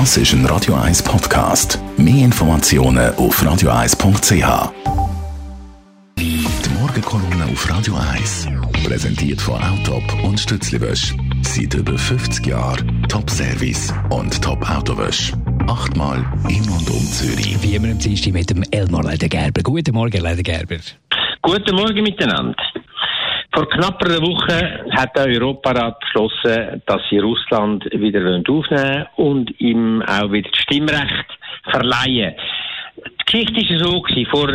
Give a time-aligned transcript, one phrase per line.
[0.00, 1.78] Das ist ein Radio 1 Podcast.
[1.96, 4.72] Mehr Informationen auf radio1.ch.
[6.18, 6.44] Die
[6.80, 8.48] Morgenkolumne auf Radio 1
[8.82, 11.14] präsentiert von Autop und Stützliwösch.
[11.42, 15.32] Seit über 50 Jahren Top-Service und Top-Autowösch.
[15.68, 17.56] Achtmal in und um Zürich.
[17.62, 19.62] Wie immer im Dienstag mit dem Elmar Ledergerber.
[19.62, 20.78] Guten Morgen, Ledergerber.
[21.40, 22.56] Guten Morgen miteinander.
[23.54, 30.02] Vor knapp einer Woche hat der Europarat beschlossen, dass sie Russland wieder aufnehmen und ihm
[30.02, 31.26] auch wieder das Stimmrecht
[31.70, 32.34] verleihen.
[32.96, 34.48] Die Geschichte war so, gewesen, vor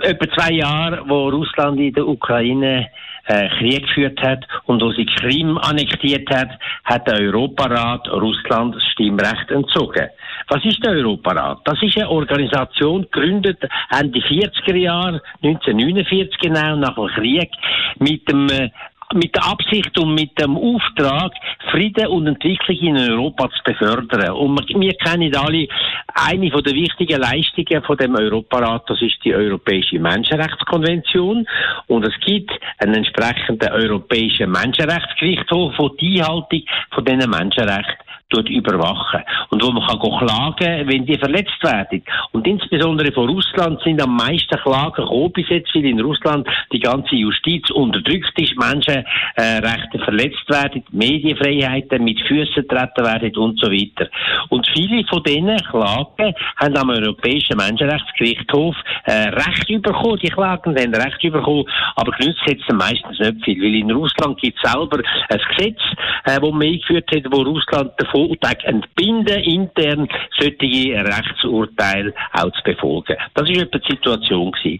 [0.00, 2.88] etwa zwei Jahren, wo Russland in der Ukraine
[3.26, 6.50] äh, Krieg geführt hat und wo sie Krim annektiert hat,
[6.84, 10.08] hat der Europarat Russland das Stimmrecht entzogen.
[10.48, 11.58] Was ist der Europarat?
[11.64, 13.58] Das ist eine Organisation, gegründet
[13.90, 17.50] Ende 40er Jahre, 1949 genau, nach dem Krieg,
[17.98, 18.70] mit dem äh,
[19.14, 21.32] mit der Absicht und mit dem Auftrag,
[21.70, 24.30] Frieden und Entwicklung in Europa zu befördern.
[24.30, 25.68] Und wir kennen alle
[26.14, 31.46] eine von der wichtigen Leistungen von dem Europarat, das ist die Europäische Menschenrechtskonvention.
[31.86, 39.22] Und es gibt einen entsprechenden Europäischen Menschenrechtsgerichtshof, der die Einhaltung von diesen Menschenrechten dort überwachen.
[39.50, 42.02] Und wo man kann klagen, wenn die verletzt werden.
[42.32, 46.80] Und insbesondere von Russland sind am meisten Klagen gekommen bis jetzt, weil in Russland die
[46.80, 54.08] ganze Justiz unterdrückt ist, Menschenrechte verletzt werden, Medienfreiheiten mit Füßen treten werden und so weiter.
[54.48, 60.18] Und viele von diesen Klagen haben am Europäischen Menschenrechtsgerichtshof äh, Recht bekommen.
[60.22, 64.40] Die Klagen haben Recht bekommen, aber genützt hat es meistens nicht viel, weil in Russland
[64.40, 65.80] gibt es selber ein Gesetz,
[66.24, 72.62] äh, wo man eingeführt hat, wo Russland davon Vortag entbinden, intern solche Rechtsurteile auch zu
[72.64, 73.16] befolgen.
[73.34, 74.78] Das war etwa die Situation gewesen.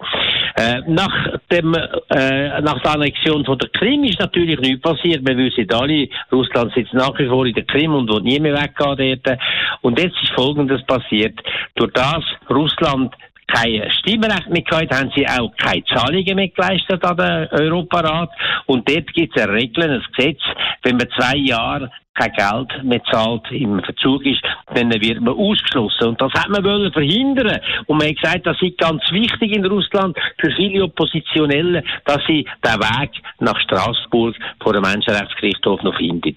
[0.57, 5.27] Äh, nach, dem, äh, nach der Annexion von der Krim ist natürlich nichts passiert.
[5.27, 8.55] Wir wissen alle, Russland sitzt nach wie vor in der Krim und wird nie mehr
[8.55, 9.39] weggehen dort.
[9.83, 11.39] Und jetzt ist Folgendes passiert.
[11.75, 13.15] Durch das Russland
[13.47, 18.31] kein Stimmrecht mehr gehabt, haben sie auch keine Zahlungen mehr geleistet an den Europarat.
[18.67, 20.41] Und dort gibt es eine Regel, ein Gesetz,
[20.87, 24.43] wenn man zwei Jahre kein Geld mehr zahlt, im Verzug ist,
[24.75, 26.09] dann wird man ausgeschlossen.
[26.09, 27.61] Und das hat man wollen verhindern.
[27.87, 32.47] Und man hat gesagt, das ist ganz wichtig in Russland für viele Oppositionelle, dass sie
[32.65, 33.11] den Weg
[33.41, 36.35] nach Straßburg vor dem Menschenrechtsgerichtshof noch finden.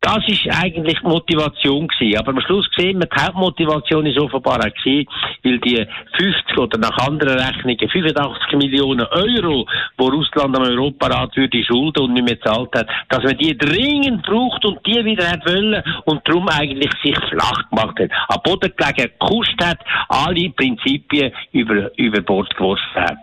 [0.00, 2.18] Das ist eigentlich die Motivation gewesen.
[2.18, 5.08] Aber am Schluss gesehen, die Hauptmotivation ist offenbar auch gewesen,
[5.42, 5.86] weil die
[6.16, 12.14] 50 oder nach anderen Rechnungen 85 Millionen Euro, wo Russland am Europarat würde schulden und
[12.14, 16.26] nicht mehr zahlt hat, dass man die dringend braucht und die wieder hat wollen und
[16.28, 22.20] darum eigentlich sich flach gemacht hat, am Boden gelegen, gekust hat, alle Prinzipien über, über
[22.20, 23.18] Bord geworfen hat.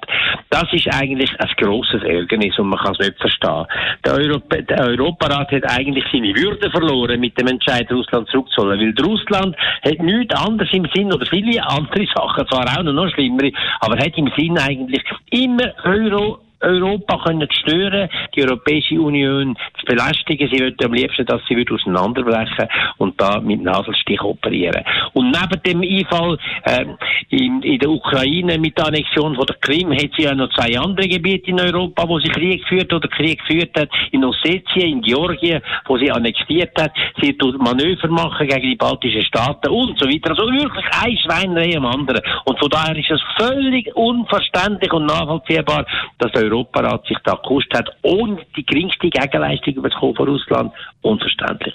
[0.49, 3.65] Das ist eigentlich ein grosses Ärgernis und man kann es nicht verstehen.
[4.05, 9.05] Der, Europa, der Europarat hat eigentlich seine Würde verloren mit dem Entscheid, Russland zurückzuholen, weil
[9.05, 13.97] Russland hat nichts anderes im Sinn oder viele andere Sachen, zwar auch noch schlimmere, aber
[13.97, 20.49] hat im Sinn eigentlich immer Euro Europa können stören, die Europäische Union zu belästigen.
[20.51, 22.67] Sie würden am liebsten, dass sie auseinanderbrechen
[22.97, 24.83] und da mit Nadelstich operieren.
[25.13, 26.85] Und neben dem Einfall äh,
[27.29, 30.77] in, in, der Ukraine mit der Annexion von der Krim hat sie ja noch zwei
[30.77, 33.89] andere Gebiete in Europa, wo sie Krieg geführt oder Krieg geführt hat.
[34.11, 36.91] In Ossetien, in Georgien, wo sie annektiert hat.
[37.21, 40.31] Sie tut Manöver machen gegen die baltischen Staaten und so weiter.
[40.31, 42.21] Also wirklich ein Schweinerei am anderen.
[42.45, 45.85] Und von daher ist es völlig unverständlich und nachvollziehbar,
[46.19, 51.73] dass der Europarat sich da gekostet hat, ohne die geringste Gegenleistung bekommen von Russland, unverständlich.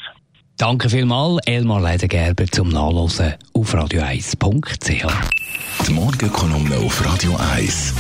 [0.57, 5.07] Danke vielmals, Elmar Leidengerber, zum Nachlesen auf radio1.ch.
[5.87, 7.95] Die Morgenkolumne auf Radio 1.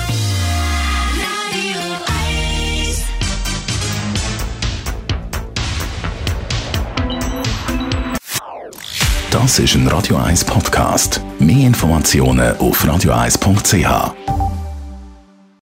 [9.31, 11.20] Das ist ein Radio 1 Podcast.
[11.38, 14.40] Mehr Informationen auf radio1.ch.